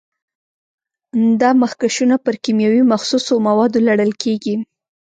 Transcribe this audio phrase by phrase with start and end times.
[1.41, 4.55] دا مخکشونه پر کیمیاوي مخصوصو موادو لړل کېږي.